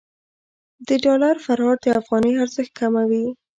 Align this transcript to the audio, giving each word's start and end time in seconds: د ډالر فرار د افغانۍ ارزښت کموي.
د 0.87 0.89
ډالر 1.03 1.35
فرار 1.45 1.75
د 1.81 1.85
افغانۍ 2.01 2.33
ارزښت 2.43 2.71
کموي. 2.79 3.25